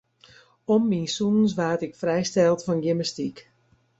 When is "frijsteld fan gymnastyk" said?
2.01-3.37